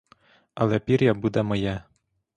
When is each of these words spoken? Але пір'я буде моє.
Але 0.53 0.79
пір'я 0.79 1.13
буде 1.13 1.43
моє. 1.43 1.83